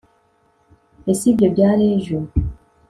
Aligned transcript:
Ese 1.11 1.23
ibyo 1.31 1.47
byari 1.53 1.83
ejo 1.95 2.17